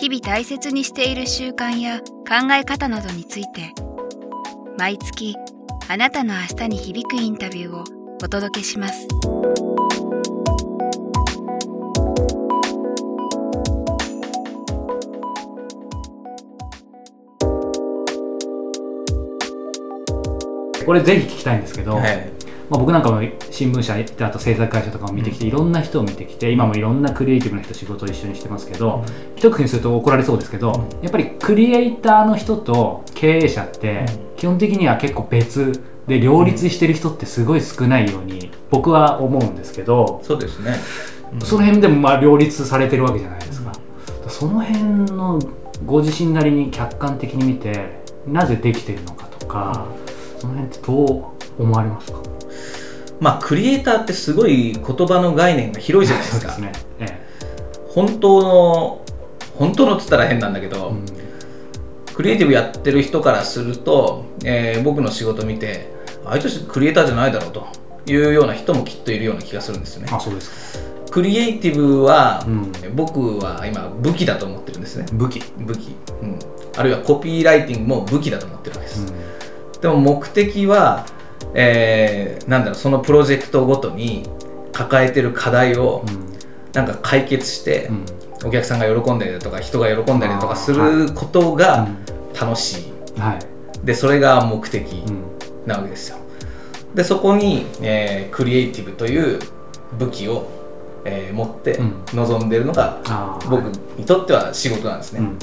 [0.00, 3.74] 日々大切にしている習慣や考え方などについて
[4.78, 5.36] 毎月
[5.88, 7.84] あなたの明日に響くインタビューを
[8.24, 9.06] お届けします。
[20.86, 22.39] これぜひ聞きたいんですけど、はい
[22.70, 23.20] まあ、僕なんかも
[23.50, 29.04] 新聞社行ってあと制作会社とかも見てきて、いろんな人を見てきて今もいろんなクリエイティブな人仕事を一緒にしてますけど、
[29.34, 40.76] 一口にすると怒られそうですけど、やっぱりクリエイターの人と経営者って基本的には結構別で両立してる人ってすごい少ないように僕は思うんですけど、そうですね。
[41.44, 43.72] その辺でもまあ両立されてるわけじゃないですか、
[44.28, 45.40] その辺の
[45.84, 49.86] ご自身なりに客観的に見てなぜできてるのかとか、
[50.38, 52.20] その辺ってどう思われますか？
[53.20, 56.52] まあクリエイターってすごい言葉の概念が広いじゃないですか。
[56.52, 57.20] すね、え
[57.88, 59.00] 本当の
[59.58, 62.14] 本当のっつったら変なんだけど、えうん。
[62.14, 65.90] クリエイティブやってる人からすると、えー僕の仕事見て
[66.24, 67.66] あいつクリエイターじゃないだろうと
[68.06, 70.08] いうような人もきっといるような気がするんですよね。
[70.10, 70.90] あそうですか。
[71.10, 72.72] クリエイティブは、うん。
[72.94, 75.06] 僕は今武器だと思ってるんですね。
[75.12, 75.88] 武器、武器、
[76.22, 76.38] うん、
[76.76, 79.12] あるいはコピーライティングも武器だと思ってるわけです、
[79.78, 81.04] うでも目的は、
[81.54, 84.28] えーなんだろうそのプロジェクトごとに
[84.72, 86.30] 抱えてる課題をん。
[86.72, 88.04] なんか解決して、うん。
[88.46, 91.88] お客さんが喜んだりだとか人が喜んだりだとかすることが
[92.40, 95.24] 楽しい、うんはい、でそれが目的うん。
[95.66, 96.16] なわけですよ。
[96.94, 99.38] でそこに、えークリエイティブという
[99.98, 100.48] 武器を、
[101.04, 102.04] えー持ってうん。
[102.14, 103.00] 臨んでるのが、
[103.50, 103.64] 僕
[103.98, 105.26] にとっては仕事なんですね、うん。
[105.26, 105.36] うん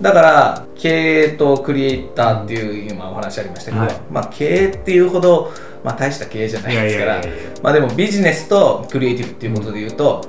[0.00, 4.00] だから経営とクリエイターっていう今お話ありましたけど、はい。
[4.10, 5.52] まあ、経営っていうほど、
[5.84, 7.20] まあ、大した経営じゃないですから
[7.62, 10.22] まあでもビジネスとクリエイティブっていうことで言うと、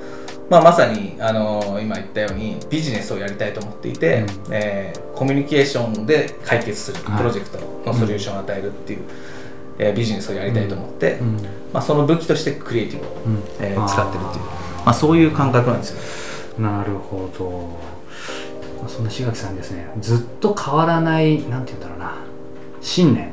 [0.50, 4.54] まあ、まさに、あの今言ったようにビジネスをやりたいと思っていて、うん。
[4.54, 9.02] えーコミュニケーションで解決するはいプロジェクトのソリューションを与えるっていう、
[9.78, 11.36] えービジネスをやりたいと思って、うん。
[11.72, 13.42] まあ、その武器としてクリエイティブを、うん。
[13.60, 13.86] えー。
[13.86, 16.58] 使ってるっていうあまあ、そういう感覚なんですよ。
[16.58, 16.64] ね。
[16.64, 18.03] なるほど
[18.84, 22.14] まあそんな志垣さんにですねずっと変わらないなんて言うんだろうな
[22.82, 23.32] 信念、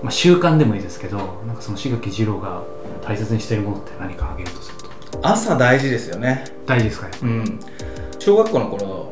[0.00, 2.62] まあ、習慣でもいいですけどなんかその志垣二郎が
[3.04, 5.28] 大切にしているものって何か挙げるとすると。
[5.28, 6.44] 朝大事ですよね。
[6.66, 7.12] 大事ですかね。
[7.22, 7.60] うん、
[8.20, 9.10] 小学校の頃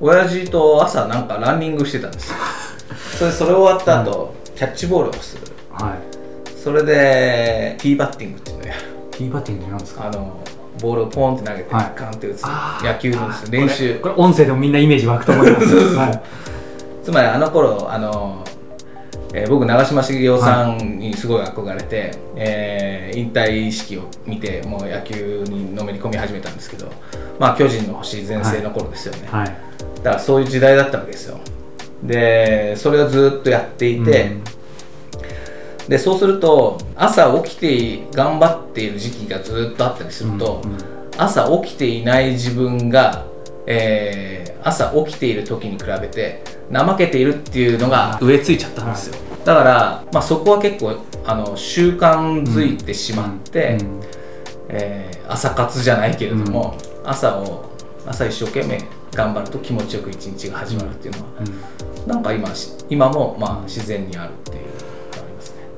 [0.00, 2.30] 親父と朝なんかランニングしてたんです。
[2.30, 2.36] よ
[3.18, 5.42] それそれ終わった後、キャッチボールをする。
[5.72, 5.98] はい。
[6.56, 8.74] それでティーバッティングっていうのをや。
[8.74, 8.80] る
[9.10, 10.06] ティーバッティングって何ですか？
[10.06, 10.40] あの
[10.80, 11.84] ボールをポンって投げて、はい。
[11.94, 13.98] カンって打つ野球の練習。
[14.00, 15.66] これ音声でもみんなイメージ湧くと思います。
[15.96, 16.22] はい。
[17.02, 18.44] つまりあの頃あの、
[19.34, 26.90] えー僕長嶋茂雄さんにすごい憧れて、えー引退式を見てもう野球にのめり込み始めたんですけど
[27.38, 29.46] まあ巨人の星全盛の頃ですよね、はい。
[30.02, 31.38] だからそういう時代だったわけですよ。
[32.02, 34.36] でそれをずっとやっていて、
[35.88, 40.78] でそうすると朝起きて頑張っている時期がずっとあったりすると、うんうん。
[41.18, 43.26] 朝起きていない自分が、
[43.66, 46.40] えー朝起きている時に比べて
[46.72, 50.94] 怠けているっていうのが植え付いちゃったんですよ、だから、まあ、そこは結構
[51.26, 54.00] あの習慣づいてしまって、うん。
[54.68, 57.70] えー朝活じゃないけれども、朝を
[58.06, 62.08] 朝一生懸命頑張ると気持ちよく一日が始まるっていうのは、うん。
[62.08, 64.71] なんか今し今もまあ自然にあるっていう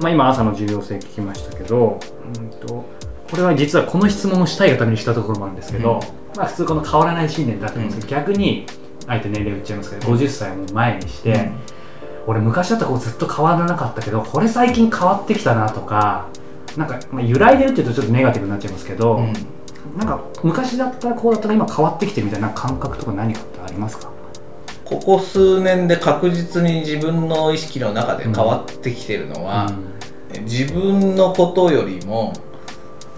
[0.00, 1.98] まあ、今朝の重要性聞きましたけど、
[2.36, 2.84] うんと
[3.30, 6.38] これは実はこの質問をしたいがためにしたところもあるんですけど、うん。
[6.38, 8.66] まあ、普通この変わらない信念だと思うんですけど、逆に
[9.06, 11.50] あえて年齢を言っちゃいますけど、うん50歳も前にして、
[12.26, 16.28] 俺昔だったらこうずっと変わらなかったけどこれ最近変わってきたなとか
[16.76, 19.32] なんか、まあ、揺らいでるっていうとちょっとネガティブになっちゃいますけど、うん。
[19.98, 24.10] なんか昔だったらこうだったら今変わってきてるみたいな感覚とか何かってありますか？
[24.84, 29.70] ここ数年で確実に自分の意識の中で変わってきてるのは、
[30.42, 32.32] 自分のことよりも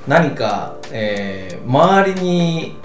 [0.06, 2.76] 何か、えー周りに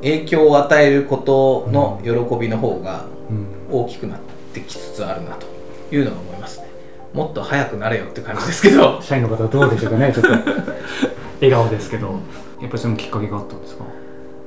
[0.00, 3.46] 影響を与えることの喜びの方がうん。
[3.70, 4.18] 大きくなっ
[4.54, 5.46] てきつつあるなと
[5.94, 6.66] いうのが思いますね。
[7.12, 9.00] もっと早くなれよって感じですけど。
[9.02, 10.30] 社員の方はどうでしょうかねちょっと。
[11.40, 12.06] 笑顔ですけど。
[12.08, 13.84] やっぱりそのきっかけがあったんですか？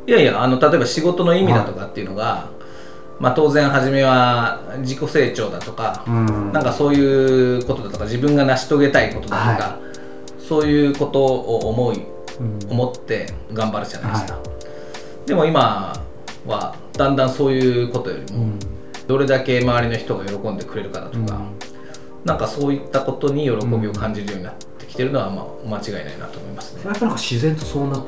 [0.08, 2.50] いやいやあの例えば仕事の意味だとかっていうのが、
[3.20, 6.52] まあ、当然初めは自己成長だとか、うん。
[6.52, 9.80] なんかそういうことだとか自分が成し遂げたいことだとか、は
[10.40, 12.06] そういうことを思い
[12.40, 12.60] うん。
[12.70, 14.40] 思って頑張るじゃないですか、
[15.26, 15.94] でも今
[16.46, 18.60] はだんだんそういうことよりも、うん。
[19.08, 21.28] どれだけ周りの人が喜んでくれるかだとか、うん。
[22.24, 25.48] なんかそういったことに喜びを感じるようになってきてるのは、ま
[25.78, 26.82] あ、間違いないなと思いますね。
[26.86, 28.06] やっぱなんか自然とそうなっ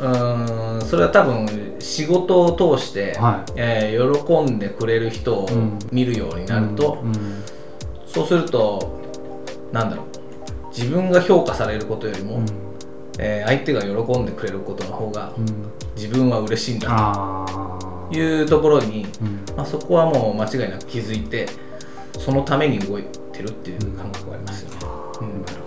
[0.00, 0.80] うーん。
[0.82, 1.46] それは多分
[1.78, 3.52] 仕事を通して、はい。
[3.56, 7.12] えー喜んでくれる人をうん見るようになると、うん。
[8.06, 9.00] そうすると
[9.72, 10.06] なんだろう。
[10.76, 12.46] 自分が評価されることよりも、うん。
[13.18, 15.46] えー相手が喜んでくれることの方がうん。
[15.96, 17.46] 自分は嬉しいんだ
[18.10, 19.56] というところに、うん。
[19.56, 21.46] まあ、そこはもう間違いなく気づいて
[22.18, 24.76] そのために動いてるっていう感覚がありますよね。
[25.20, 25.59] うん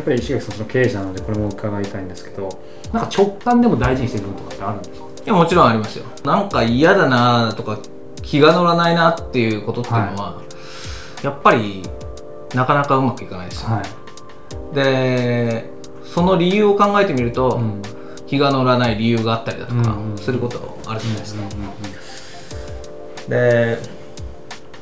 [0.00, 2.48] やっぱり石垣さんその経営者なのでこれも伺いたいんですけど
[2.92, 5.06] なんか直感でも大事にしてる部分とかってあるんですか？
[5.06, 6.04] いやもちろんありますよ。
[6.24, 7.78] なんか嫌だなとか
[8.22, 10.42] 気が乗らないなっていうことっていうのは、
[11.22, 11.82] やっぱり
[12.54, 13.82] なかなかうまくいかないですよ、は
[14.72, 14.74] い。
[14.74, 15.70] で
[16.04, 17.82] その理由を考えてみると、うん。
[18.26, 21.42] 気が乗らない理由があったりだとかすることあるじゃないですか、
[23.28, 23.78] で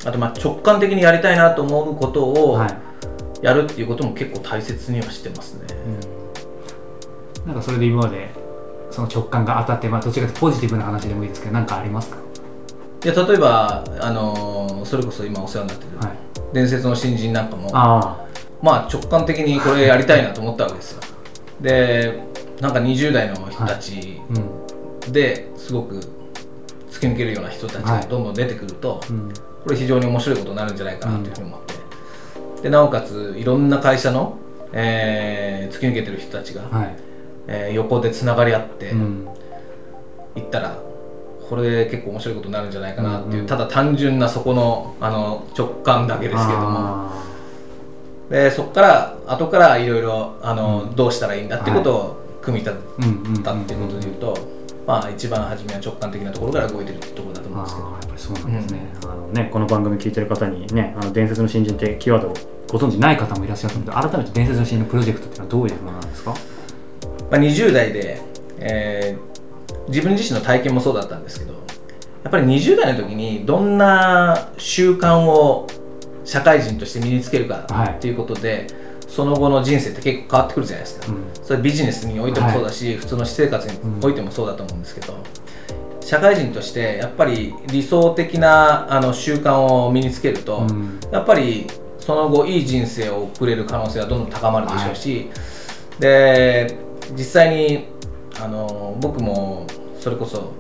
[0.05, 2.88] あとまあ直感的にやりたいなと思うことをはい
[3.43, 5.67] やるっていうことも結構大切にはしてますね、
[7.47, 8.31] なんかそれで今まで
[8.91, 12.17] その直感が当たって、まあ、どちらかというとポジティブな話でもいいですけど何かありますか？
[13.05, 16.19] いや例えば、あのーそれこそ今お世話になってる、はい。
[16.55, 18.27] 伝説の新人なんかもあ
[18.63, 21.01] まあ直感的にこれやりたいなと思ったわけですよ。
[21.61, 22.23] で
[22.61, 24.21] なんか20代の人たち
[25.13, 26.01] ですごく
[26.91, 29.33] 突き抜けるような人たちがどんどん出てくると、うん。
[29.63, 31.68] これ非常に面白いことになるんじゃないかなというふうに思って、
[32.63, 34.39] でなおかついろんな会社の、
[34.73, 36.97] えー突き抜けてる人たちが、はい。
[37.47, 39.29] えー横でつながり合ってうん。
[40.35, 40.79] いったら、
[41.49, 43.47] これ結構面白いことになるんじゃないかなっていう、うんうん。
[43.47, 46.79] ただ単純なそこのあの直感だけですけれども。
[46.79, 47.25] あ
[48.31, 54.37] でそこから後からいろいろあの、どうしたらいいんだってことを組み立てたっていうことでいうと、
[54.89, 57.89] まあ一番初めは直感的なところから動いてるところだと思うんですけど。
[57.91, 62.35] やっぱりそうなんですね,、あのねこの番組聞いてる方にねあの伝説の新人ってキーワードを
[62.73, 66.35] ご存知ない方もいらっしゃると思うので改めて伝説の新人プロジェクトっていうのはどういうものなんですか？
[67.31, 68.21] まあ、20代で、
[68.59, 69.29] えー
[69.89, 71.59] 自分自身の体験もそうだったんですけどや
[72.29, 75.67] っぱり20代の時にどんな習慣を
[76.27, 78.67] 社会人として身につけるかはいっていうことで、
[79.19, 81.17] その後の人生って結構変わってくるじゃないですか、うん。
[81.43, 85.17] それビジネスにおいてもそうだし、普通の私生活においてもそうだと思うんですけど、
[86.01, 91.01] 社会人としてやっぱり理想的なあの習慣を身につけると、うん。
[91.11, 91.67] やっぱり
[91.99, 95.31] その後いい人生を送れる可能性はどんどん高まるでしょうし、
[95.99, 96.79] で
[97.11, 97.87] 実際に
[98.41, 99.67] あの僕も
[99.99, 100.53] それこそ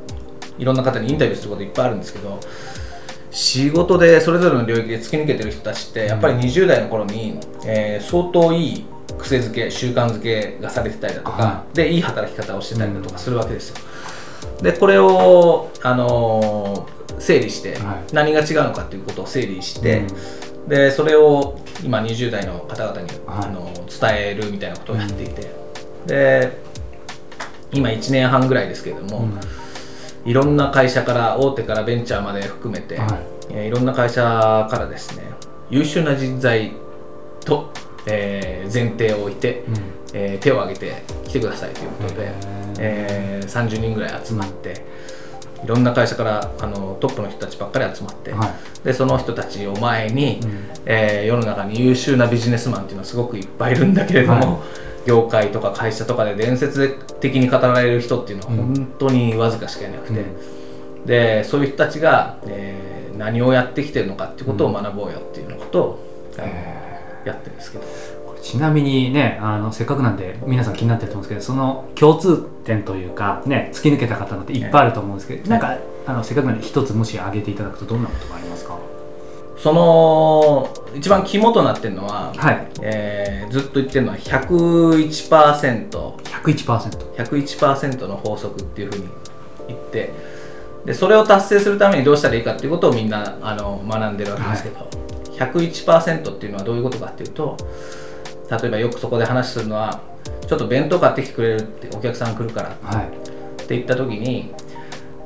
[0.58, 2.40] いろんな方にインタビューすることいっぱいあるんですけど
[3.38, 8.85] 仕事でそれぞれの領域で突き抜けてる人たちってやっぱり20代の頃に、えー相当いい
[9.17, 13.76] 癖づけ習慣づけがされてたりだとか、はでいい働き方をしてたりだとかするわけですよ。
[14.61, 18.12] でこれを、あのー整理して、はい。
[18.12, 20.00] 何が違うのかっていうことを整理して、
[20.62, 20.69] うん。
[20.69, 23.19] でそれを今20代の方々に、はい。
[23.26, 25.52] あの伝えるみたいなことをやっていて、
[26.06, 26.58] で
[27.73, 29.41] 今1年半ぐらいですけれども、うん。
[30.31, 34.22] いろんな会社から大手からベンチャーまで含めて、はいえーいろんな会社
[34.70, 35.24] からですね
[35.70, 36.72] 優秀な人材
[37.44, 37.72] と、
[38.06, 39.74] えー前提を置いて、うん。
[40.14, 42.32] えー手を挙げて来てくださいということで
[42.78, 44.84] えー30人ぐらい集まって、
[45.64, 48.84] いろんな会社からあのトップの人たちばっかり集まって、はい。
[48.84, 50.50] でその人たちを前に、うん。
[50.86, 54.64] えー世の中に優秀なビジネスマンっていうのはすごくいっぱいいるんだけれども、は
[55.06, 60.24] 業界とか会社とかで伝説的に語られる人っていうのはうん本当にわずかしかいなくて、
[61.06, 65.98] でそういう人たちが、えー何をやってきてるのかってことを学ぼうよっていうようなことを、
[67.25, 67.84] やってるんですけど。
[68.41, 78.79] ちなみにねあのせっかくなんで皆さん気になってると思うんですけどその共通点というかね突き抜けた方のっていっぱいあると思うんですけど、なんかあのせっかくなんで一つもし挙げていただくとどんなことがありますか？
[79.58, 82.69] その一番肝となってるのは、はい。
[82.81, 89.08] えーずっと言ってるのは 101%101% 101% 101%の法則っていうふうに
[89.69, 90.13] 言って
[90.85, 94.89] でそれを達成するためにどうしたらいいかっていうことをみんなあの学んでるわけですけど、
[95.37, 97.56] 101%っていうのはどういうことかっていうと
[98.51, 100.01] 例えばよくそこで話するのは
[100.47, 103.08] ちょっと弁当買ってきてくれるってお客さん来るからはい。
[103.08, 104.55] って言った時に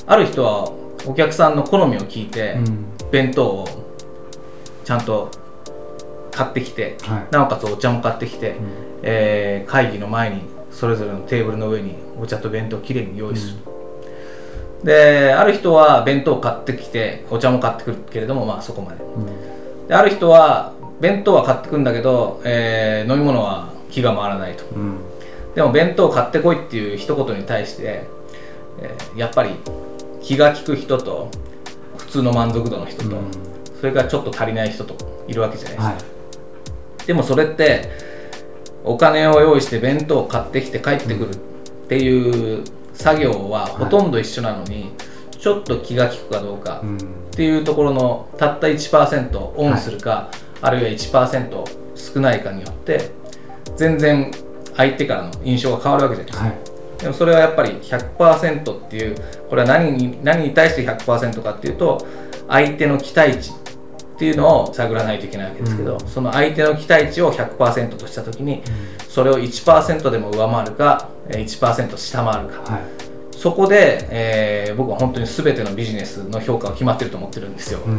[0.07, 0.73] ある人は
[1.07, 2.87] お客さんの好みを聞いて、うん。
[3.11, 3.69] 弁当を
[4.85, 5.31] ちゃんと
[6.31, 7.27] 買ってきて、はい。
[7.31, 8.57] なおかつお茶も買ってきて、うん。
[9.03, 13.55] えー会議の前にそれぞれのテーブルの上にお茶と弁当をきれいに用意する、
[14.85, 18.99] である人は弁当買ってきてお茶も買ってくるけれどもまあそこまで。
[19.89, 24.65] である人は弁当は買ってくるんだけど、えー飲み物は気が回らないと。
[24.75, 24.99] うん。
[25.55, 28.05] でも弁当買ってこいっていう一言に対して、
[28.81, 29.51] えーやっぱり
[30.23, 31.29] 気が利く人と
[31.99, 33.31] 普通の満足度の人と、うん。
[33.81, 34.95] それからちょっと足りない人と
[35.27, 35.99] いるわけじゃないですか、は
[37.03, 37.07] い。
[37.07, 37.91] でもそれって
[38.85, 41.37] お金を用意して弁当を買ってきて帰ってくるっ
[41.89, 44.93] ていう作業はほとんど一緒なのに、
[45.31, 46.97] ちょっと気が利くかどうかうん。
[46.97, 50.31] っていうところのたった1%オンするか、
[50.61, 53.11] あるいは1%少ないかによって
[53.77, 54.31] 全然
[54.77, 56.73] 相手からの印象が変わるわけじゃないですか、はい。
[57.03, 59.17] でもそれはやっぱり100%っていう
[59.51, 62.07] これは何に何に対して100%かっていうと
[62.49, 63.53] 相手の期待値
[64.23, 66.07] っていうのを探らないといけないわけですけど、うん。
[66.07, 68.63] その相手の期待値を100%とした時に
[69.09, 72.73] それを1%でも上回るかえー1%下回るか。
[72.73, 72.83] はい。
[73.37, 77.99] そこで、えー僕は本当に全てのビジネスの評価が決まってると思ってるんですよ、うんうん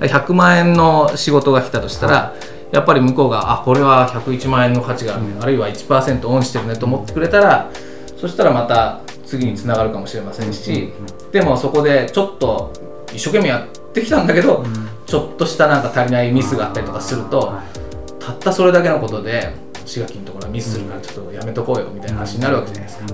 [0.00, 2.34] 100万円の仕事が来たとしたら、
[2.70, 7.70] やっぱり向こうがあこれは101万円の価値があるね、あるいは1%オンしてるねと思ってくれたら
[8.18, 10.92] そしたらまた次につながるかもしれませんし、
[11.32, 12.70] でもそこでちょっと
[13.14, 14.64] 一生懸命やってきたんだけど、
[15.06, 18.22] ちょっとしたなんか足りないミスがあったりとかすると、はい。
[18.22, 19.52] たったそれだけのことで
[19.84, 23.06] 志垣のところはミスするからちょっとやめとこうよみたいな話になるわけじゃないですか。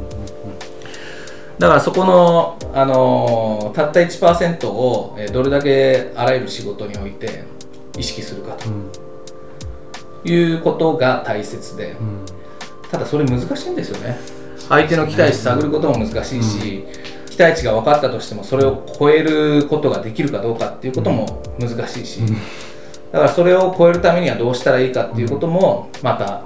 [1.59, 7.45] だからそこの、あのーたった1%を、えーどれだけあらゆる仕事において
[7.99, 8.91] 意識するかうん。
[10.23, 12.25] ということが大切でうん。
[12.91, 14.19] ただそれ難しいんですよね。
[14.69, 16.85] 相手の期待値探ることも難しいし、
[17.31, 22.21] 期待値が分かったとしてもそれを超えることができるかどうかっていうことも難しいし、
[23.13, 26.43] だからそれを超えるためにはどうしたらいいかっていうこともまた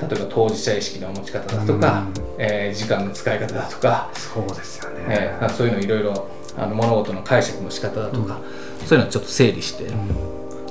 [0.00, 2.24] 例えば当事者意識の持ち方だとか、うん。
[2.38, 5.04] えー時間の使い方だとか、そうですよね。
[5.08, 8.38] えーそういうのいろいろあの物事の解釈の仕方だとか、
[8.86, 9.86] そういうのをちょっと整理して、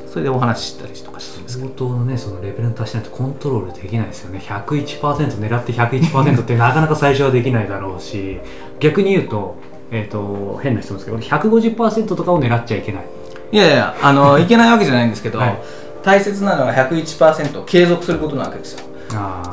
[0.10, 1.68] それでお話ししたりとかしてるんですけど。
[1.70, 8.40] 相当のねそのレベルに達しないとコントロールできないですよね101%狙って101%ってなかなか最初はできないだろうし
[8.80, 9.56] 逆に言うと,、
[9.92, 13.06] えー、と変な質問ですけど150%とかを狙っちゃいけない。
[13.52, 15.58] いやいやあの いけないわけじゃないんですけど、はい。
[16.04, 18.86] 大切なのは101%を継続することなわけですよ。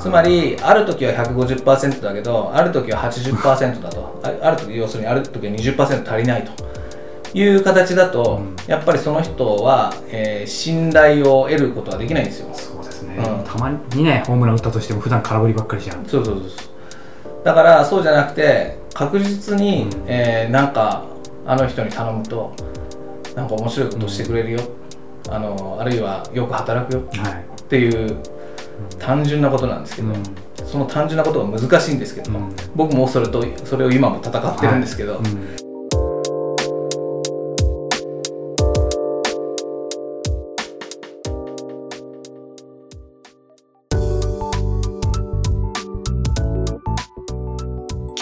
[0.00, 4.20] つまりある時は150%だけどある時は80%だと。
[4.22, 6.64] あある時要するにある時は20%足りないと。
[7.34, 8.56] いう形だと、うん。
[8.68, 12.48] やっぱりその人は、えー信頼を得ることはできないんですよ。
[12.52, 13.44] そうですね、うん。
[13.44, 16.04] たまにねホームラン打ったとしても普段空振りばっかりじゃん。
[16.06, 17.44] そうそうそうそう。
[17.44, 20.04] だからそうじゃなくて確実に、うん。
[20.06, 21.04] えーなんか
[21.46, 22.54] あの人に頼むと
[23.36, 24.60] なんか面白いことしてくれるよ、
[25.28, 27.02] あのあるいはよく働くよ。
[27.22, 27.44] はい。
[27.62, 28.18] っていう
[28.98, 30.22] 単純なことなんですけど、うん。
[30.64, 32.56] その単純なことが難しいんですけど、うん。
[32.74, 35.73] 僕もそれとそれを今も戦ってるんですけど、はい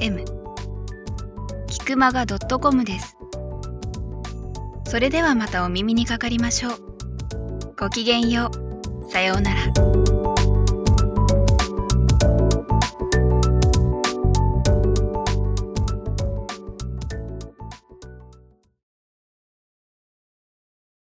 [0.00, 0.24] m
[1.66, 3.18] キクマガ .com です。
[4.86, 6.72] それではまたお耳にかかりましょう。
[7.78, 8.50] ごきげんよ
[9.06, 9.10] う。
[9.10, 10.09] さようなら。